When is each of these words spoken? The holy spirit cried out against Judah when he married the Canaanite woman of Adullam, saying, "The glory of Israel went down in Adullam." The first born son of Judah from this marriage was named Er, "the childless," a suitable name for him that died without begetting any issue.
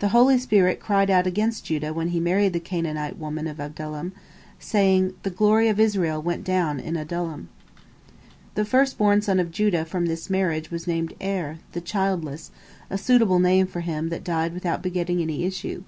The 0.00 0.08
holy 0.08 0.36
spirit 0.36 0.78
cried 0.78 1.08
out 1.08 1.26
against 1.26 1.64
Judah 1.64 1.94
when 1.94 2.08
he 2.08 2.20
married 2.20 2.52
the 2.52 2.60
Canaanite 2.60 3.16
woman 3.18 3.46
of 3.46 3.58
Adullam, 3.58 4.12
saying, 4.58 5.14
"The 5.22 5.30
glory 5.30 5.68
of 5.68 5.80
Israel 5.80 6.20
went 6.20 6.44
down 6.44 6.78
in 6.78 6.96
Adullam." 6.98 7.48
The 8.56 8.66
first 8.66 8.98
born 8.98 9.22
son 9.22 9.40
of 9.40 9.50
Judah 9.50 9.86
from 9.86 10.04
this 10.04 10.28
marriage 10.28 10.70
was 10.70 10.86
named 10.86 11.14
Er, 11.18 11.60
"the 11.72 11.80
childless," 11.80 12.50
a 12.90 12.98
suitable 12.98 13.38
name 13.38 13.66
for 13.66 13.80
him 13.80 14.10
that 14.10 14.22
died 14.22 14.52
without 14.52 14.82
begetting 14.82 15.22
any 15.22 15.44
issue. 15.46 15.82